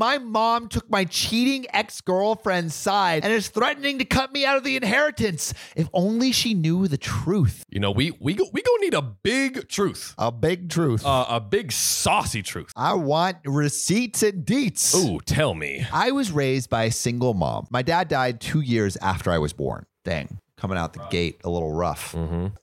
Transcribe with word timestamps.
My 0.00 0.16
mom 0.16 0.68
took 0.68 0.88
my 0.88 1.04
cheating 1.04 1.66
ex 1.74 2.00
girlfriend's 2.00 2.74
side 2.74 3.22
and 3.22 3.30
is 3.30 3.48
threatening 3.48 3.98
to 3.98 4.06
cut 4.06 4.32
me 4.32 4.46
out 4.46 4.56
of 4.56 4.64
the 4.64 4.74
inheritance. 4.74 5.52
If 5.76 5.90
only 5.92 6.32
she 6.32 6.54
knew 6.54 6.88
the 6.88 6.96
truth. 6.96 7.64
You 7.68 7.80
know, 7.80 7.90
we 7.90 8.12
we 8.18 8.32
go 8.32 8.46
we 8.50 8.62
gonna 8.62 8.80
need 8.80 8.94
a 8.94 9.02
big 9.02 9.68
truth, 9.68 10.14
A 10.16 10.32
big 10.32 10.70
truth. 10.70 11.04
uh, 11.04 11.26
a 11.28 11.38
big 11.38 11.70
saucy 11.70 12.42
truth. 12.42 12.72
I 12.74 12.94
want 12.94 13.36
receipts 13.44 14.22
and 14.22 14.46
deets. 14.46 14.94
Ooh, 14.96 15.20
tell 15.20 15.52
me. 15.52 15.86
I 15.92 16.12
was 16.12 16.32
raised 16.32 16.70
by 16.70 16.84
a 16.84 16.90
single 16.90 17.34
mom. 17.34 17.66
My 17.68 17.82
dad 17.82 18.08
died 18.08 18.40
two 18.40 18.62
years 18.62 18.96
after 19.02 19.30
I 19.30 19.36
was 19.36 19.52
born. 19.52 19.84
Dang. 20.02 20.38
Coming 20.60 20.76
out 20.76 20.92
the 20.92 21.00
gate 21.10 21.40
a 21.42 21.48
little 21.50 21.72
rough. 21.72 22.14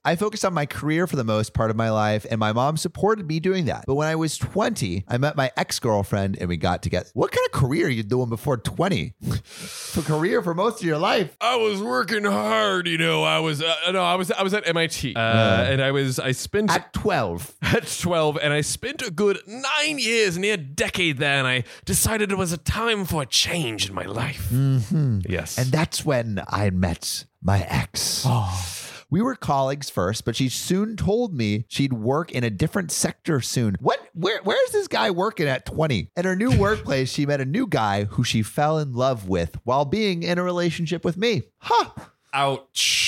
I 0.06 0.16
focused 0.16 0.46
on 0.46 0.54
my 0.54 0.68
career 0.68 1.08
for 1.08 1.16
the 1.16 1.24
most 1.24 1.54
part 1.56 1.72
of 1.72 1.76
my 1.76 1.90
life, 1.90 2.28
and 2.30 2.40
my 2.40 2.54
mom 2.54 2.78
supported 2.78 3.28
me 3.28 3.40
doing 3.40 3.66
that. 3.66 3.86
But 3.88 3.96
when 3.96 4.08
I 4.08 4.16
was 4.16 4.38
20, 4.38 5.06
I 5.08 5.18
met 5.18 5.36
my 5.36 5.52
ex 5.58 5.80
girlfriend 5.80 6.38
and 6.40 6.48
we 6.48 6.58
got 6.58 6.84
together. 6.84 7.10
What 7.14 7.32
kind 7.32 7.44
of 7.46 7.52
career 7.54 7.88
are 7.88 7.90
you 7.90 8.04
doing 8.04 8.30
before 8.30 8.58
20? 8.58 9.14
For 9.44 10.02
career 10.04 10.42
for 10.44 10.54
most 10.54 10.82
of 10.82 10.86
your 10.86 11.00
life. 11.00 11.36
I 11.42 11.56
was 11.56 11.82
working 11.82 12.24
hard, 12.24 12.88
you 12.88 12.98
know. 13.00 13.24
I 13.24 13.40
was 13.40 13.64
uh, 13.64 13.76
no, 13.92 14.04
I 14.04 14.16
was 14.16 14.30
I 14.32 14.44
was 14.44 14.54
at 14.54 14.68
MIT, 14.68 15.16
uh, 15.16 15.20
and 15.20 15.82
I 15.82 15.92
was 15.92 16.20
I 16.20 16.34
spent 16.34 16.70
At 16.70 16.94
12. 16.94 17.56
at 17.64 17.88
12 18.00 18.38
and 18.42 18.54
I 18.54 18.62
spent 18.62 19.02
a 19.02 19.10
good 19.10 19.40
nine 19.48 19.98
years, 19.98 20.38
near 20.38 20.54
a 20.54 20.58
decade 20.58 21.18
there, 21.18 21.40
and 21.40 21.48
I 21.48 21.64
decided 21.86 22.32
it 22.32 22.38
was 22.38 22.52
a 22.52 22.58
time 22.58 23.06
for 23.06 23.24
a 23.24 23.26
change 23.26 23.90
in 23.90 23.96
my 23.96 24.06
life. 24.06 24.52
Yes. 24.52 25.58
And 25.58 25.72
that's 25.72 26.06
when 26.06 26.44
I 26.48 26.70
met 26.70 27.26
my 27.42 27.62
ex. 27.62 28.24
Oh. 28.26 28.78
We 29.10 29.22
were 29.22 29.36
colleagues 29.36 29.90
first, 29.90 30.26
but 30.26 30.36
she 30.36 30.50
soon 30.50 30.98
told 30.98 31.34
me 31.34 31.66
she'd 31.70 31.94
work 31.94 32.30
in 32.32 32.44
a 32.44 32.50
different 32.50 32.92
sector 32.92 33.40
soon. 33.40 33.78
What? 33.80 34.00
Where? 34.14 34.42
Where's 34.44 34.72
this 34.72 34.90
guy 34.90 35.12
working 35.12 35.48
at 35.48 35.66
20? 35.66 36.12
In 36.18 36.26
her 36.26 36.36
new 36.36 36.52
workplace, 36.58 37.10
she 37.10 37.26
met 37.26 37.40
a 37.40 37.46
new 37.46 37.68
guy 37.68 38.04
who 38.04 38.26
she 38.26 38.44
fell 38.44 38.78
in 38.80 38.94
love 38.94 39.30
with 39.30 39.58
while 39.64 39.86
being 39.86 40.24
in 40.24 40.38
a 40.38 40.44
relationship 40.44 41.06
with 41.06 41.16
me. 41.16 41.44
Huh. 41.60 41.92
Ouch. 42.34 43.07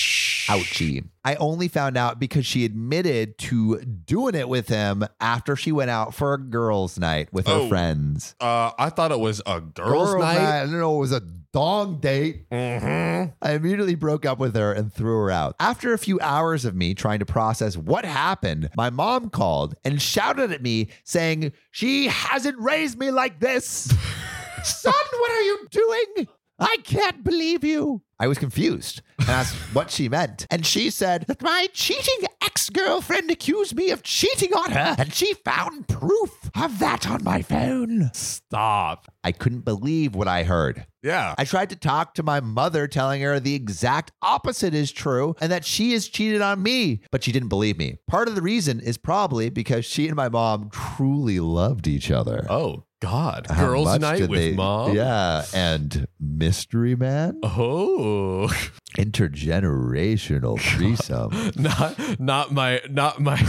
Ouchie. 0.50 1.06
I 1.24 1.36
only 1.36 1.68
found 1.68 1.96
out 1.98 2.20
because 2.20 2.46
she 2.46 2.66
admitted 2.66 3.38
to 3.40 3.80
doing 3.82 4.36
it 4.36 4.50
with 4.50 4.68
him 4.68 5.06
after 5.20 5.56
she 5.56 5.72
went 5.72 5.92
out 5.92 6.14
for 6.16 6.34
a 6.34 6.38
girls' 6.40 6.98
night 6.98 7.32
with 7.32 7.48
her 7.48 7.54
Oh. 7.54 7.70
friends. 7.70 8.36
Uh, 8.40 8.72
I 8.80 8.90
thought 8.90 9.12
it 9.12 9.20
was 9.20 9.42
a 9.46 9.62
girls' 9.62 10.12
Girls' 10.14 10.24
night. 10.24 10.38
I 10.38 10.60
don't 10.62 10.72
know. 10.80 10.96
It 10.96 11.00
was 11.00 11.12
a 11.12 11.22
dong 11.54 12.00
date. 12.00 12.50
Mm-hmm. 12.50 13.32
I 13.42 13.52
immediately 13.54 13.96
broke 13.96 14.26
up 14.26 14.40
with 14.40 14.56
her 14.56 14.72
and 14.74 14.92
threw 14.94 15.18
her 15.20 15.32
out. 15.32 15.56
After 15.60 15.94
a 15.94 15.98
few 15.98 16.20
hours 16.20 16.66
of 16.66 16.76
me 16.76 16.94
trying 16.94 17.20
to 17.20 17.26
process 17.26 17.76
what 17.78 18.06
happened, 18.06 18.70
my 18.76 18.90
mom 18.90 19.30
called 19.30 19.76
and 19.84 20.02
shouted 20.02 20.52
at 20.52 20.62
me 20.64 20.88
saying, 21.04 21.52
She 21.72 22.08
hasn't 22.08 22.58
raised 22.60 22.98
me 22.98 23.12
like 23.12 23.40
this. 23.40 23.94
Son, 24.64 24.94
what 24.94 25.32
are 25.32 25.42
you 25.42 25.68
doing? 25.72 26.28
I 26.60 26.78
can't 26.84 27.24
believe 27.24 27.64
you. 27.64 28.02
I 28.22 28.28
was 28.28 28.38
confused 28.38 29.02
and 29.18 29.30
asked 29.30 29.56
what 29.74 29.92
she 29.92 30.10
meant. 30.10 30.46
And 30.52 30.66
she 30.66 30.90
said 30.90 31.24
that 31.28 31.42
my 31.42 31.68
cheating 31.74 32.28
ex 32.44 32.70
girlfriend 32.70 33.32
accused 33.32 33.76
me 33.76 33.92
of 33.92 34.04
cheating 34.04 34.54
on 34.54 34.72
her, 34.72 34.96
and 35.00 35.14
she 35.14 35.34
found 35.36 35.88
proof 35.88 36.50
of 36.60 36.80
that 36.80 37.10
on 37.10 37.24
my 37.24 37.42
phone. 37.42 38.12
Stop. 38.14 39.10
I 39.24 39.32
couldn't 39.32 39.62
believe 39.62 40.16
what 40.16 40.28
I 40.28 40.44
heard. 40.44 40.86
Yeah. 41.02 41.34
I 41.38 41.46
tried 41.46 41.70
to 41.70 41.78
talk 41.78 42.14
to 42.16 42.24
my 42.24 42.42
mother, 42.42 42.88
telling 42.88 43.22
her 43.22 43.40
the 43.40 43.56
exact 43.56 44.12
opposite 44.22 44.74
is 44.74 44.92
true 44.92 45.36
and 45.40 45.50
that 45.50 45.64
she 45.64 45.94
has 45.94 46.10
cheated 46.10 46.42
on 46.42 46.62
me, 46.62 47.02
but 47.12 47.24
she 47.24 47.32
didn't 47.32 47.48
believe 47.48 47.78
me. 47.78 48.00
Part 48.08 48.28
of 48.28 48.36
the 48.36 48.42
reason 48.42 48.82
is 48.82 48.98
probably 48.98 49.50
because 49.50 49.86
she 49.86 50.08
and 50.08 50.16
my 50.18 50.28
mom 50.28 50.70
truly 50.72 51.40
loved 51.40 51.88
each 51.88 52.12
other. 52.12 52.46
oh 52.50 52.84
God. 53.02 53.48
How 53.50 53.68
Girls' 53.68 54.00
night 54.00 54.28
with 54.30 54.40
they- 54.40 54.54
mom. 54.54 54.96
Yeah. 54.96 55.46
And 55.54 56.08
Mystery 56.20 56.96
Man? 56.96 57.40
Oh. 57.44 58.50
Intergenerational 58.98 60.60
threesome. 60.60 61.52
not 61.62 62.20
not 62.20 62.52
my 62.52 62.82
not 62.90 63.20
my 63.20 63.42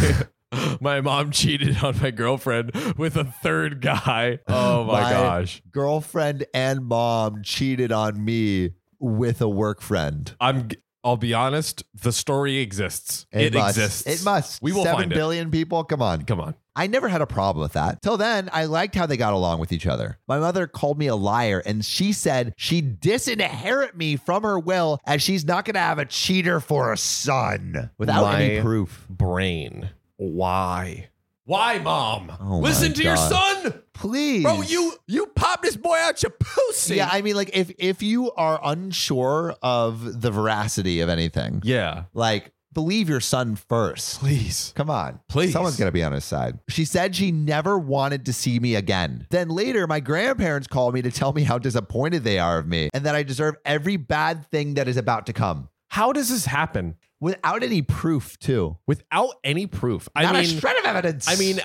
my 0.80 1.00
mom 1.00 1.30
cheated 1.30 1.82
on 1.82 1.98
my 2.00 2.10
girlfriend 2.10 2.72
with 2.96 3.16
a 3.16 3.24
third 3.24 3.80
guy. 3.80 4.38
Oh 4.48 4.84
my, 4.86 5.02
My 5.02 5.10
gosh. 5.10 5.62
Girlfriend 5.70 6.44
and 6.54 6.84
mom 6.84 7.42
cheated 7.42 7.92
on 7.92 8.24
me 8.24 8.70
with 8.98 9.40
a 9.40 9.48
work 9.48 9.80
friend. 9.80 10.34
I'm 10.40 10.68
I'll 11.02 11.16
be 11.16 11.32
honest, 11.32 11.82
the 11.94 12.12
story 12.12 12.58
exists. 12.58 13.24
It, 13.32 13.54
must. 13.54 13.78
exists. 13.78 14.06
It 14.06 14.22
must. 14.24 14.60
We 14.62 14.72
will 14.72 14.82
Seven 14.84 14.98
find 15.00 15.12
it. 15.12 15.14
billion 15.14 15.50
people. 15.50 15.82
Come 15.84 16.02
on. 16.02 16.22
Come 16.26 16.40
on. 16.40 16.54
I 16.80 16.86
never 16.86 17.08
had 17.08 17.20
a 17.20 17.26
problem 17.26 17.60
with 17.60 17.74
that. 17.74 18.00
Till 18.00 18.16
then, 18.16 18.48
I 18.54 18.64
liked 18.64 18.94
how 18.94 19.04
they 19.04 19.18
got 19.18 19.34
along 19.34 19.60
with 19.60 19.70
each 19.70 19.86
other. 19.86 20.18
My 20.26 20.38
mother 20.38 20.66
called 20.66 20.98
me 20.98 21.08
a 21.08 21.14
liar 21.14 21.62
and 21.66 21.84
she 21.84 22.14
said 22.14 22.54
she'd 22.56 23.00
disinherit 23.00 23.98
me 23.98 24.16
from 24.16 24.44
her 24.44 24.58
will 24.58 24.98
as 25.04 25.20
she's 25.20 25.44
not 25.44 25.66
going 25.66 25.74
to 25.74 25.80
have 25.80 25.98
a 25.98 26.06
cheater 26.06 26.58
for 26.58 26.90
a 26.90 26.96
son 26.96 27.90
without 27.98 28.34
any 28.34 28.62
proof. 28.62 29.06
Brain. 29.10 29.90
Why? 30.16 31.10
Why, 31.44 31.80
mom? 31.80 32.32
Oh 32.40 32.60
Listen 32.60 32.92
my 32.92 32.94
to 32.94 33.02
your 33.02 33.16
son. 33.18 33.82
Please. 33.92 34.44
Bro, 34.44 34.62
you 34.62 34.94
you 35.06 35.26
pop 35.26 35.60
this 35.60 35.76
boy 35.76 35.98
out 35.98 36.22
your 36.22 36.30
pussy. 36.30 36.94
Yeah, 36.96 37.10
I 37.12 37.20
mean, 37.20 37.36
like, 37.36 37.50
if 37.52 37.70
if 37.76 38.02
you 38.02 38.32
are 38.32 38.58
unsure 38.62 39.54
of 39.60 40.22
the 40.22 40.30
veracity 40.30 41.00
of 41.00 41.10
anything, 41.10 41.60
yeah. 41.62 42.04
like, 42.14 42.54
believe 42.72 43.08
your 43.08 43.20
son 43.20 43.56
first. 43.56 44.20
Please. 44.20 44.72
Come 44.76 44.90
on. 44.90 45.20
Please. 45.28 45.52
Someone's 45.52 45.76
going 45.76 45.88
to 45.88 45.92
be 45.92 46.02
on 46.04 46.12
his 46.12 46.24
side. 46.24 46.58
She 46.68 46.84
said 46.84 47.14
she 47.16 47.32
never 47.32 47.78
wanted 47.78 48.26
to 48.26 48.32
see 48.32 48.58
me 48.60 48.74
again. 48.76 49.26
Then 49.30 49.48
later, 49.48 49.86
my 49.86 50.00
grandparents 50.00 50.66
called 50.68 50.94
me 50.94 51.02
to 51.02 51.10
tell 51.10 51.32
me 51.32 51.42
how 51.42 51.58
disappointed 51.58 52.24
they 52.24 52.38
are 52.38 52.58
of 52.58 52.66
me 52.66 52.90
and 52.94 53.04
that 53.06 53.14
I 53.14 53.22
deserve 53.22 53.56
every 53.64 53.96
bad 53.96 54.46
thing 54.50 54.74
that 54.74 54.88
is 54.88 54.96
about 54.96 55.26
to 55.26 55.32
come 55.32 55.68
How 55.88 56.12
does 56.12 56.28
this 56.28 56.46
happen 56.46 56.96
without 57.20 57.62
any 57.62 57.82
proof, 57.82 58.38
too. 58.38 58.76
without 58.86 59.34
any 59.44 59.66
proof? 59.66 60.08
I 60.14 60.22
Not 60.22 60.36
a 60.36 60.38
mean, 60.42 60.58
shred 60.58 60.76
of 60.78 60.84
evidence. 60.84 61.28
I 61.28 61.36
mean, 61.36 61.60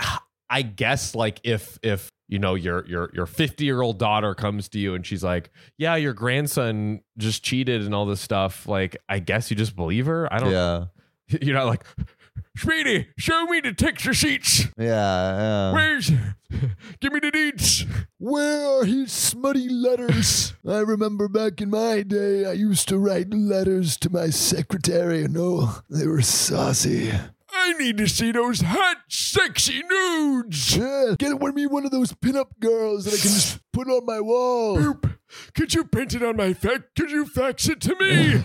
I 0.50 0.62
guess 0.62 1.16
like 1.16 1.40
if 1.44 1.80
if 1.82 2.10
you 2.28 2.40
know 2.40 2.56
your 2.56 2.86
your 2.88 3.10
your 3.14 3.26
50 3.28 3.64
year 3.66 3.82
old 3.82 4.00
daughter 4.00 4.34
comes 4.36 4.68
to 4.70 4.80
you 4.80 4.94
and 4.96 5.06
she's 5.06 5.24
like, 5.24 5.50
"Yeah, 5.78 5.96
your 5.96 6.14
grandson 6.14 7.02
just 7.18 7.44
cheated 7.44 7.84
and 7.84 7.94
all 7.96 8.06
this 8.06 8.20
stuff." 8.22 8.68
Like, 8.68 8.98
I 9.10 9.20
guess 9.20 9.50
you 9.52 9.58
just 9.58 9.76
believe 9.76 10.06
her. 10.08 10.32
I 10.34 10.40
don't. 10.40 10.52
yeah. 10.52 10.86
You're 11.42 11.56
not 11.56 11.68
like, 11.68 11.84
Speedy, 12.58 13.08
show 13.18 13.46
me 13.46 13.60
the 13.60 13.74
text 13.74 14.06
receipts. 14.06 14.66
Yeah. 14.78 14.86
yeah. 14.88 15.74
Where's? 15.74 16.10
Give 17.02 17.12
me 17.12 17.20
the 17.20 17.32
deeds. 17.32 17.86
Where 18.18 18.80
are 18.80 18.86
his 18.86 19.12
smutty 19.12 19.68
letters? 19.68 20.54
I 20.68 20.80
remember 20.80 21.28
back 21.28 21.60
in 21.60 21.70
my 21.70 22.02
day, 22.02 22.46
I 22.46 22.54
used 22.54 22.88
to 22.90 22.98
write 22.98 23.34
letters 23.34 23.98
to 23.98 24.10
my 24.10 24.30
secretary, 24.30 25.24
and 25.26 25.36
oh, 25.38 25.82
they 25.90 26.08
were 26.08 26.22
saucy. 26.22 27.12
I 27.52 27.74
need 27.74 27.98
to 27.98 28.08
see 28.08 28.32
those 28.32 28.62
hot, 28.62 28.98
sexy 29.10 29.82
nudes. 29.90 30.78
Yeah, 30.78 31.16
get 31.18 31.42
me 31.42 31.66
one 31.66 31.86
of 31.86 31.92
those 31.92 32.14
pinup 32.14 32.60
girls 32.60 33.06
that 33.06 33.16
I 33.16 33.18
can 33.18 33.32
just 33.32 33.60
put 33.74 33.90
on 33.90 34.06
my 34.06 34.22
wall. 34.22 34.78
Boop. 34.78 35.18
Could 35.54 35.74
you 35.74 35.84
print 35.84 36.14
it 36.14 36.24
on 36.24 36.38
my 36.38 36.54
fax? 36.54 36.84
Could 36.96 37.12
you 37.12 37.26
fax 37.26 37.68
it 37.68 37.82
to 37.82 37.96
me? 38.00 38.44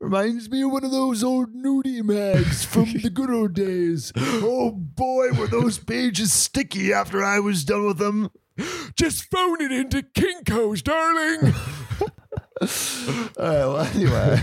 Reminds 0.00 0.48
me 0.48 0.62
of 0.62 0.72
one 0.72 0.82
of 0.82 0.90
those 0.90 1.22
old 1.22 1.54
nudie 1.54 2.02
mags 2.02 2.64
from 2.64 2.84
the 3.02 3.10
good 3.10 3.30
old 3.30 3.52
days. 3.52 4.12
Oh 4.16 4.70
boy, 4.70 5.32
were 5.32 5.46
those 5.46 5.78
pages 5.78 6.32
sticky 6.32 6.90
after 6.90 7.22
I 7.22 7.38
was 7.38 7.64
done 7.64 7.86
with 7.86 7.98
them. 7.98 8.30
Just 8.96 9.30
phone 9.30 9.60
it 9.60 9.70
into 9.70 10.02
Kinko's, 10.02 10.80
darling. 10.82 11.54
All 12.60 12.66
right, 12.66 13.36
well, 13.38 13.78
anyway. 13.78 14.40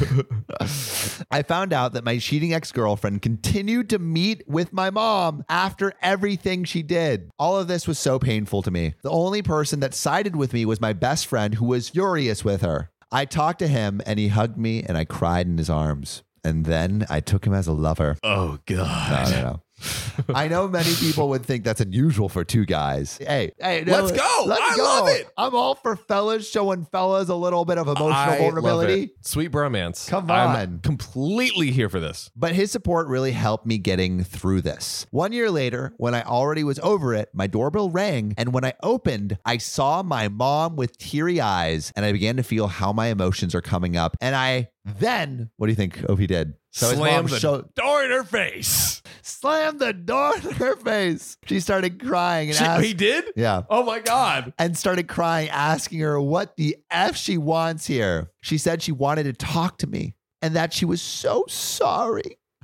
I 1.31 1.41
found 1.43 1.73
out 1.73 1.93
that 1.93 2.03
my 2.03 2.19
cheating 2.19 2.53
ex 2.53 2.71
girlfriend 2.71 3.23
continued 3.23 3.89
to 3.89 3.99
meet 3.99 4.47
with 4.47 4.73
my 4.73 4.91
mom 4.91 5.43
after 5.49 5.93
everything 6.03 6.65
she 6.65 6.83
did. 6.83 7.31
All 7.39 7.57
of 7.57 7.67
this 7.67 7.87
was 7.87 7.97
so 7.97 8.19
painful 8.19 8.61
to 8.61 8.71
me. 8.71 8.93
The 9.01 9.09
only 9.11 9.41
person 9.41 9.79
that 9.79 9.95
sided 9.95 10.35
with 10.35 10.53
me 10.53 10.65
was 10.65 10.79
my 10.81 10.93
best 10.93 11.25
friend 11.25 11.55
who 11.55 11.65
was 11.65 11.89
furious 11.89 12.45
with 12.45 12.61
her. 12.61 12.91
I 13.11 13.25
talked 13.25 13.59
to 13.59 13.67
him 13.67 14.01
and 14.05 14.19
he 14.19 14.27
hugged 14.29 14.57
me 14.57 14.83
and 14.83 14.97
I 14.97 15.05
cried 15.05 15.47
in 15.47 15.57
his 15.57 15.69
arms. 15.69 16.23
And 16.43 16.65
then 16.65 17.05
I 17.09 17.19
took 17.19 17.45
him 17.45 17.53
as 17.53 17.67
a 17.67 17.73
lover. 17.73 18.17
oh 18.23 18.59
No, 18.69 18.75
God. 18.77 19.31
no, 19.31 19.41
no. 19.41 19.61
I 20.33 20.47
know 20.47 20.67
many 20.67 20.93
people 20.95 21.29
would 21.29 21.45
think 21.45 21.63
that's 21.63 21.81
unusual 21.81 22.29
for 22.29 22.43
two 22.43 22.65
guys. 22.65 23.17
Hey, 23.19 23.51
hey, 23.59 23.83
no, 23.85 24.01
Let's 24.01 24.11
go. 24.11 24.43
Let's 24.45 24.61
I 24.61 24.75
go. 24.75 24.83
love 24.83 25.07
it. 25.09 25.29
I'm 25.37 25.53
all 25.55 25.75
for 25.75 25.95
fellas 25.95 26.49
showing 26.49 26.85
fellas 26.85 27.29
a 27.29 27.35
little 27.35 27.65
bit 27.65 27.77
of 27.77 27.87
emotional 27.87 28.11
I 28.13 28.37
vulnerability. 28.39 29.03
it. 29.03 29.09
Sweet 29.21 29.51
bromance. 29.51 30.07
Come 30.09 30.31
on. 30.31 30.55
I'm 30.55 30.79
completely 30.79 31.71
here 31.71 31.89
for 31.89 31.99
this. 31.99 32.31
But 32.35 32.53
his 32.53 32.71
support 32.71 33.07
really 33.07 33.31
helped 33.31 33.65
me 33.65 33.77
getting 33.77 34.23
through 34.23 34.61
this. 34.61 35.05
One 35.11 35.31
year 35.31 35.51
later, 35.51 35.93
when 35.97 36.15
I 36.15 36.23
already 36.23 36.63
was 36.63 36.79
over 36.79 37.13
it, 37.13 37.29
my 37.33 37.47
doorbell 37.47 37.89
rang. 37.89 38.33
And 38.37 38.53
when 38.53 38.65
I 38.65 38.73
opened, 38.81 39.37
I 39.45 39.57
saw 39.57 40.01
my 40.03 40.27
mom 40.27 40.75
with 40.75 40.97
teary 40.97 41.39
eyes. 41.39 41.93
And 41.95 42.05
I 42.05 42.11
began 42.11 42.37
to 42.37 42.43
feel 42.43 42.67
how 42.67 42.91
my 42.91 43.07
emotions 43.07 43.53
are 43.53 43.61
coming 43.61 43.95
up. 43.95 44.17
And 44.21 44.35
I 44.35 44.69
then, 44.99 45.49
what 45.57 45.67
do 45.67 45.71
you 45.71 45.75
think 45.75 46.03
Opie 46.09 46.27
did? 46.27 46.53
So 46.71 46.89
his 46.89 46.97
Slam 46.97 47.13
mom 47.23 47.27
the 47.31 47.39
showed- 47.39 47.73
door 47.75 48.03
in 48.03 48.11
her 48.11 48.23
face. 48.23 49.01
slammed 49.21 49.79
the 49.79 49.93
door 49.93 50.35
in 50.35 50.41
her 50.55 50.75
face. 50.77 51.37
She 51.45 51.59
started 51.59 52.03
crying 52.03 52.49
and 52.49 52.57
She- 52.57 52.63
asked, 52.63 52.83
he 52.85 52.93
did? 52.93 53.25
yeah, 53.35 53.63
Oh 53.69 53.83
my 53.83 53.99
God. 53.99 54.53
and 54.57 54.77
started 54.77 55.07
crying, 55.07 55.49
asking 55.49 55.99
her 55.99 56.19
what 56.21 56.55
the 56.55 56.77
f 56.91 57.15
she 57.17 57.37
wants 57.37 57.87
here. 57.87 58.31
She 58.41 58.57
said 58.57 58.81
she 58.81 58.91
wanted 58.91 59.23
to 59.23 59.33
talk 59.33 59.77
to 59.79 59.87
me 59.87 60.15
and 60.41 60.55
that 60.55 60.71
she 60.73 60.85
was 60.85 61.01
so 61.01 61.45
sorry. 61.49 62.37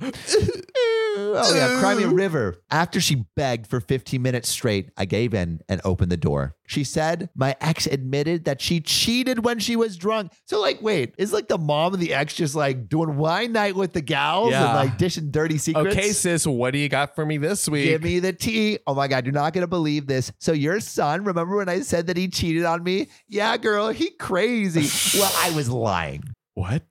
oh 1.16 1.54
yeah, 1.54 1.80
cry 1.80 1.94
me 1.94 2.04
a 2.04 2.08
river. 2.08 2.56
After 2.70 3.00
she 3.00 3.24
begged 3.36 3.66
for 3.66 3.80
15 3.80 4.20
minutes 4.20 4.48
straight, 4.48 4.90
I 4.96 5.06
gave 5.06 5.34
in 5.34 5.60
and 5.68 5.80
opened 5.84 6.12
the 6.12 6.16
door. 6.16 6.54
She 6.66 6.84
said 6.84 7.30
my 7.34 7.56
ex 7.60 7.86
admitted 7.86 8.44
that 8.44 8.60
she 8.60 8.80
cheated 8.80 9.44
when 9.44 9.58
she 9.58 9.76
was 9.76 9.96
drunk. 9.96 10.32
So 10.46 10.60
like, 10.60 10.80
wait, 10.82 11.14
is 11.18 11.32
like 11.32 11.48
the 11.48 11.58
mom 11.58 11.94
of 11.94 12.00
the 12.00 12.14
ex 12.14 12.34
just 12.34 12.54
like 12.54 12.88
doing 12.88 13.16
wine 13.16 13.52
night 13.52 13.76
with 13.76 13.92
the 13.92 14.00
gals 14.00 14.52
and 14.52 14.64
like 14.64 14.98
dishing 14.98 15.30
dirty 15.30 15.58
secrets? 15.58 15.96
Okay, 15.96 16.08
sis, 16.12 16.46
what 16.46 16.72
do 16.72 16.78
you 16.78 16.88
got 16.88 17.14
for 17.14 17.24
me 17.24 17.38
this 17.38 17.68
week? 17.68 17.84
Give 17.84 18.02
me 18.02 18.18
the 18.18 18.32
tea. 18.32 18.78
Oh 18.86 18.94
my 18.94 19.08
God, 19.08 19.24
you're 19.26 19.32
not 19.32 19.54
to 19.60 19.66
believe 19.66 20.06
this. 20.06 20.32
So, 20.38 20.52
your 20.52 20.80
son, 20.80 21.24
remember 21.24 21.56
when 21.56 21.68
I 21.68 21.80
said 21.80 22.06
that 22.08 22.16
he 22.16 22.28
cheated 22.28 22.64
on 22.64 22.82
me? 22.82 23.08
Yeah, 23.28 23.56
girl, 23.56 23.88
he 23.88 24.10
crazy. 24.10 24.88
well, 25.18 25.32
I 25.36 25.54
was 25.54 25.68
lying. 25.68 26.24
what? 26.54 26.82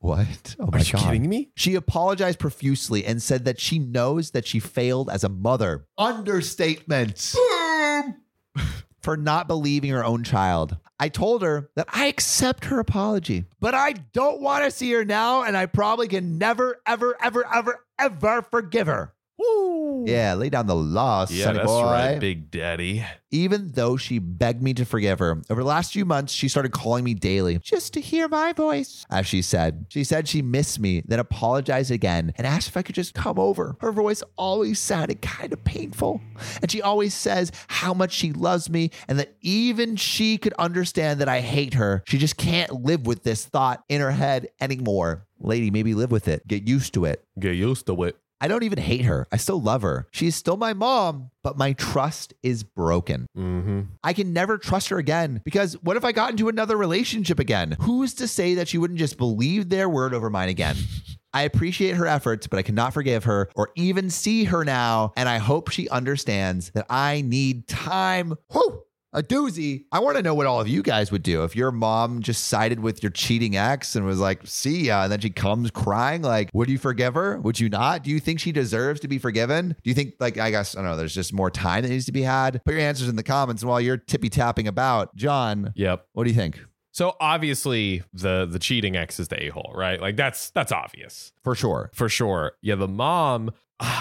What? 0.00 0.56
Oh 0.58 0.64
Are 0.64 0.70
my 0.72 0.78
you 0.80 0.92
God. 0.92 1.02
kidding 1.04 1.28
me? 1.28 1.50
She 1.54 1.74
apologized 1.74 2.38
profusely 2.38 3.04
and 3.04 3.22
said 3.22 3.44
that 3.44 3.60
she 3.60 3.78
knows 3.78 4.32
that 4.32 4.46
she 4.46 4.58
failed 4.60 5.08
as 5.08 5.24
a 5.24 5.28
mother. 5.28 5.86
Understatement. 5.96 7.34
For 9.02 9.16
not 9.16 9.48
believing 9.48 9.90
her 9.90 10.04
own 10.04 10.22
child. 10.24 10.76
I 11.00 11.08
told 11.08 11.42
her 11.42 11.70
that 11.74 11.88
I 11.92 12.06
accept 12.06 12.66
her 12.66 12.78
apology, 12.78 13.46
but 13.58 13.74
I 13.74 13.92
don't 14.12 14.40
want 14.40 14.64
to 14.64 14.70
see 14.70 14.92
her 14.92 15.04
now, 15.04 15.42
and 15.42 15.56
I 15.56 15.66
probably 15.66 16.06
can 16.06 16.38
never, 16.38 16.80
ever, 16.86 17.16
ever, 17.20 17.44
ever, 17.52 17.84
ever 17.98 18.42
forgive 18.42 18.86
her. 18.86 19.12
Woo. 19.42 20.04
Yeah, 20.06 20.34
lay 20.34 20.50
down 20.50 20.66
the 20.66 20.74
law, 20.74 21.26
Yeah, 21.30 21.44
sonny 21.44 21.58
that's 21.58 21.66
boy. 21.70 21.82
right, 21.84 22.18
Big 22.18 22.50
Daddy. 22.50 23.04
Even 23.30 23.70
though 23.72 23.96
she 23.96 24.18
begged 24.18 24.62
me 24.62 24.74
to 24.74 24.84
forgive 24.84 25.18
her, 25.20 25.40
over 25.48 25.62
the 25.62 25.66
last 25.68 25.92
few 25.92 26.04
months, 26.04 26.32
she 26.32 26.48
started 26.48 26.72
calling 26.72 27.02
me 27.04 27.14
daily 27.14 27.58
just 27.58 27.94
to 27.94 28.00
hear 28.00 28.28
my 28.28 28.52
voice. 28.52 29.06
As 29.10 29.26
she 29.26 29.40
said, 29.42 29.86
she 29.88 30.04
said 30.04 30.28
she 30.28 30.42
missed 30.42 30.78
me, 30.80 31.02
then 31.06 31.18
apologized 31.18 31.90
again 31.90 32.32
and 32.36 32.46
asked 32.46 32.68
if 32.68 32.76
I 32.76 32.82
could 32.82 32.94
just 32.94 33.14
come 33.14 33.38
over. 33.38 33.76
Her 33.80 33.92
voice 33.92 34.22
always 34.36 34.78
sounded 34.78 35.22
kind 35.22 35.52
of 35.52 35.64
painful. 35.64 36.20
And 36.60 36.70
she 36.70 36.82
always 36.82 37.14
says 37.14 37.52
how 37.68 37.94
much 37.94 38.12
she 38.12 38.32
loves 38.32 38.68
me 38.68 38.90
and 39.08 39.18
that 39.18 39.34
even 39.40 39.96
she 39.96 40.36
could 40.36 40.52
understand 40.54 41.20
that 41.20 41.28
I 41.28 41.40
hate 41.40 41.74
her. 41.74 42.02
She 42.06 42.18
just 42.18 42.36
can't 42.36 42.84
live 42.84 43.06
with 43.06 43.22
this 43.22 43.44
thought 43.46 43.82
in 43.88 44.00
her 44.00 44.10
head 44.12 44.48
anymore. 44.60 45.26
Lady, 45.40 45.70
maybe 45.70 45.94
live 45.94 46.10
with 46.12 46.28
it. 46.28 46.46
Get 46.46 46.68
used 46.68 46.94
to 46.94 47.04
it. 47.04 47.24
Get 47.38 47.54
used 47.56 47.86
to 47.86 48.04
it. 48.04 48.16
I 48.42 48.48
don't 48.48 48.64
even 48.64 48.80
hate 48.80 49.04
her. 49.04 49.28
I 49.30 49.36
still 49.36 49.62
love 49.62 49.82
her. 49.82 50.08
She's 50.10 50.34
still 50.34 50.56
my 50.56 50.72
mom, 50.72 51.30
but 51.44 51.56
my 51.56 51.74
trust 51.74 52.34
is 52.42 52.64
broken. 52.64 53.28
Mm-hmm. 53.38 53.82
I 54.02 54.12
can 54.12 54.32
never 54.32 54.58
trust 54.58 54.88
her 54.88 54.98
again 54.98 55.40
because 55.44 55.74
what 55.84 55.96
if 55.96 56.04
I 56.04 56.10
got 56.10 56.32
into 56.32 56.48
another 56.48 56.76
relationship 56.76 57.38
again? 57.38 57.76
Who's 57.82 58.14
to 58.14 58.26
say 58.26 58.54
that 58.54 58.66
she 58.66 58.78
wouldn't 58.78 58.98
just 58.98 59.16
believe 59.16 59.68
their 59.68 59.88
word 59.88 60.12
over 60.12 60.28
mine 60.28 60.48
again? 60.48 60.74
I 61.32 61.42
appreciate 61.42 61.94
her 61.94 62.06
efforts, 62.06 62.46
but 62.48 62.58
I 62.58 62.62
cannot 62.62 62.92
forgive 62.92 63.24
her 63.24 63.48
or 63.54 63.70
even 63.76 64.10
see 64.10 64.44
her 64.44 64.64
now. 64.64 65.12
And 65.16 65.28
I 65.28 65.38
hope 65.38 65.70
she 65.70 65.88
understands 65.88 66.70
that 66.74 66.86
I 66.90 67.22
need 67.22 67.68
time. 67.68 68.34
Whew, 68.50 68.81
a 69.12 69.22
doozy. 69.22 69.84
I 69.92 69.98
want 70.00 70.16
to 70.16 70.22
know 70.22 70.34
what 70.34 70.46
all 70.46 70.60
of 70.60 70.68
you 70.68 70.82
guys 70.82 71.10
would 71.12 71.22
do 71.22 71.44
if 71.44 71.54
your 71.54 71.70
mom 71.70 72.20
just 72.22 72.46
sided 72.48 72.80
with 72.80 73.02
your 73.02 73.10
cheating 73.10 73.56
ex 73.56 73.94
and 73.96 74.06
was 74.06 74.18
like, 74.20 74.40
see 74.46 74.86
ya. 74.86 75.02
And 75.04 75.12
then 75.12 75.20
she 75.20 75.30
comes 75.30 75.70
crying. 75.70 76.22
Like, 76.22 76.50
would 76.54 76.68
you 76.70 76.78
forgive 76.78 77.14
her? 77.14 77.38
Would 77.40 77.60
you 77.60 77.68
not? 77.68 78.02
Do 78.04 78.10
you 78.10 78.20
think 78.20 78.40
she 78.40 78.52
deserves 78.52 79.00
to 79.00 79.08
be 79.08 79.18
forgiven? 79.18 79.76
Do 79.82 79.90
you 79.90 79.94
think, 79.94 80.14
like, 80.20 80.38
I 80.38 80.50
guess, 80.50 80.74
I 80.76 80.80
don't 80.82 80.90
know, 80.90 80.96
there's 80.96 81.14
just 81.14 81.32
more 81.32 81.50
time 81.50 81.82
that 81.82 81.88
needs 81.90 82.06
to 82.06 82.12
be 82.12 82.22
had? 82.22 82.62
Put 82.64 82.72
your 82.74 82.80
answers 82.82 83.08
in 83.08 83.16
the 83.16 83.22
comments. 83.22 83.62
And 83.62 83.68
while 83.70 83.80
you're 83.80 83.96
tippy 83.98 84.28
tapping 84.28 84.66
about, 84.68 85.14
John, 85.16 85.72
Yep. 85.76 86.06
what 86.12 86.24
do 86.24 86.30
you 86.30 86.36
think? 86.36 86.60
So 86.94 87.16
obviously 87.20 88.02
the 88.12 88.44
the 88.44 88.58
cheating 88.58 88.96
ex 88.96 89.18
is 89.18 89.28
the 89.28 89.42
a 89.44 89.48
hole, 89.48 89.72
right? 89.74 89.98
Like 89.98 90.14
that's 90.16 90.50
that's 90.50 90.70
obvious 90.72 91.32
For 91.42 91.54
sure. 91.54 91.90
for 91.94 92.08
sure. 92.10 92.52
Yeah, 92.60 92.74
the 92.74 92.86
mom. 92.86 93.50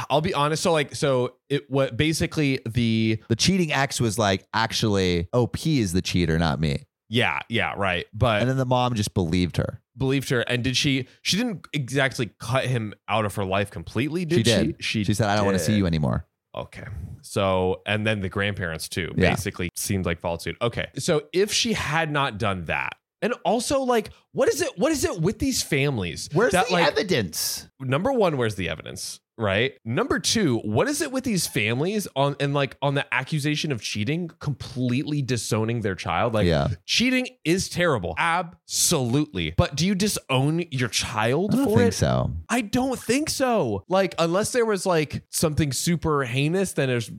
I'll 0.10 0.22
be 0.22 0.34
honest. 0.34 0.64
So 0.64 0.72
like, 0.72 0.96
so 0.96 1.36
it 1.50 1.70
what 1.70 1.98
basically 1.98 2.60
the 2.70 3.22
The 3.30 3.36
cheating 3.36 3.72
ex 3.74 4.00
was 4.00 4.18
like, 4.20 4.46
actually, 4.54 5.28
OP 5.34 5.66
is 5.66 5.94
the 5.94 6.02
cheater, 6.02 6.38
not 6.40 6.60
me. 6.60 6.84
yeah 7.10 7.40
yeah 7.50 7.74
right, 7.76 8.06
but 8.14 8.42
And 8.42 8.50
then 8.50 8.58
the 8.58 8.66
mom 8.66 8.94
just 8.96 9.14
believed 9.14 9.58
her. 9.58 9.82
believed 9.98 10.30
her. 10.30 10.42
And 10.42 10.64
did 10.64 10.78
she? 10.78 11.08
She 11.24 11.36
didn't 11.38 11.68
exactly 11.74 12.32
cut 12.40 12.66
him 12.66 12.94
out 13.10 13.26
of 13.26 13.36
her 13.36 13.44
life 13.46 13.70
completely. 13.72 14.24
Did 14.26 14.38
she 14.38 14.44
did. 14.44 14.76
She, 14.84 15.04
She, 15.04 15.14
said, 15.14 15.28
I 15.28 15.36
don't 15.36 15.46
want 15.46 15.58
to 15.58 15.64
see 15.64 15.74
did. 15.74 15.80
you 15.80 15.86
anymore. 15.86 16.26
Okay. 16.56 16.86
So, 17.22 17.82
and 17.86 18.06
then 18.06 18.20
the 18.22 18.30
grandparents 18.30 18.90
too, 18.90 19.14
Yeah. 19.16 19.30
basically 19.32 19.70
seemed 19.76 20.06
like 20.06 20.20
followed 20.20 20.42
suit. 20.42 20.58
Okay. 20.62 20.88
So 20.98 21.24
if 21.34 21.52
she 21.54 21.74
had 21.74 22.12
not 22.12 22.38
done 22.38 22.66
that, 22.66 22.96
and 23.24 23.34
also 23.46 23.82
like, 23.82 24.10
what 24.32 24.50
is 24.50 24.62
it? 24.62 24.78
What 24.78 24.92
is 24.92 25.06
it 25.06 25.22
with 25.22 25.38
these 25.40 25.62
families? 25.62 26.28
Where's 26.34 26.54
that 26.54 26.68
the 26.68 26.74
like 26.74 26.88
evidence? 26.88 27.68
number 27.80 28.12
one, 28.12 28.36
where's 28.38 28.56
the 28.56 28.68
evidence? 28.68 29.20
Right. 29.42 29.74
Number 29.84 30.20
two, 30.20 30.60
what 30.60 30.88
is 30.88 31.02
it 31.02 31.12
with 31.12 31.24
these 31.24 31.48
families 31.48 32.08
on 32.16 32.36
and 32.40 32.54
like 32.54 32.78
on 32.82 32.94
the 32.94 33.12
accusation 33.14 33.72
of 33.72 33.82
cheating, 33.82 34.30
completely 34.40 35.22
disowning 35.22 35.82
their 35.82 35.96
child? 35.96 36.34
Like 36.34 36.46
yeah. 36.46 36.68
cheating 36.86 37.28
is 37.44 37.68
terrible. 37.70 38.16
Absolutely. 38.18 39.54
But 39.58 39.76
do 39.76 39.86
you 39.88 39.96
disown 39.96 40.64
your 40.72 40.90
child 40.90 41.54
I 41.54 41.58
don't 41.58 41.66
for 41.66 41.78
think 41.78 41.90
it? 41.90 41.96
so. 41.96 42.32
I 42.50 42.62
don't 42.62 43.00
think 43.00 43.30
so. 43.30 43.84
Like, 43.90 44.14
unless 44.20 44.52
there 44.52 44.66
was 44.66 44.86
like 44.86 45.24
something 45.30 45.72
super 45.72 46.24
heinous, 46.24 46.74
then 46.74 46.88
there's 46.88 47.12